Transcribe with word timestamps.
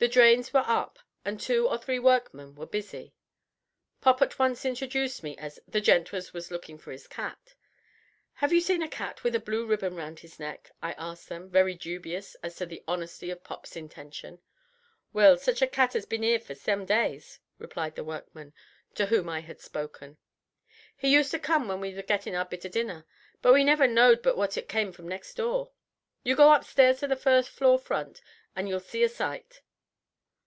The 0.00 0.08
drains 0.08 0.54
were 0.54 0.64
up, 0.64 0.98
and 1.26 1.38
two 1.38 1.68
or 1.68 1.76
three 1.76 1.98
workmen 1.98 2.54
were 2.54 2.64
busy. 2.64 3.12
Pop 4.00 4.22
at 4.22 4.38
once 4.38 4.64
introduced 4.64 5.22
me 5.22 5.36
as 5.36 5.60
"the 5.68 5.82
gent 5.82 6.14
as 6.14 6.32
was 6.32 6.50
lookin' 6.50 6.78
for 6.78 6.90
his 6.90 7.06
cat." 7.06 7.54
"Have 8.36 8.50
you 8.50 8.62
seen 8.62 8.80
a 8.82 8.88
cat 8.88 9.22
with 9.22 9.34
a 9.34 9.38
blue 9.40 9.66
ribbon 9.66 9.94
round 9.94 10.20
his 10.20 10.40
neck?" 10.40 10.70
I 10.80 10.92
asked 10.96 11.28
them, 11.28 11.50
very 11.50 11.74
dubious 11.74 12.34
as 12.36 12.56
to 12.56 12.64
the 12.64 12.82
honesty 12.88 13.28
of 13.30 13.44
Pop's 13.44 13.76
intention. 13.76 14.40
"Well, 15.12 15.36
sich 15.36 15.60
a 15.60 15.66
cat 15.66 15.94
'as 15.94 16.06
bin 16.06 16.24
'ere 16.24 16.40
for 16.40 16.54
some 16.54 16.86
days," 16.86 17.38
replied 17.58 17.94
the 17.94 18.02
workman 18.02 18.54
to 18.94 19.04
whom 19.04 19.28
I 19.28 19.40
had 19.40 19.60
spoken. 19.60 20.16
"He 20.96 21.12
used 21.12 21.30
to 21.32 21.38
come 21.38 21.68
when 21.68 21.78
we 21.78 21.92
were 21.94 22.00
gettin' 22.00 22.34
our 22.34 22.46
bit 22.46 22.64
of 22.64 22.72
dinner. 22.72 23.04
But 23.42 23.52
we 23.52 23.64
never 23.64 23.86
know'd 23.86 24.22
but 24.22 24.38
wot 24.38 24.56
it 24.56 24.66
came 24.66 24.92
from 24.92 25.08
next 25.08 25.34
door. 25.34 25.72
You 26.22 26.36
go 26.36 26.54
upstairs 26.54 27.00
to 27.00 27.06
the 27.06 27.16
first 27.16 27.50
floor 27.50 27.78
front, 27.78 28.22
and 28.56 28.66
you'll 28.66 28.80
see 28.80 29.02
a 29.02 29.08
sight." 29.10 29.60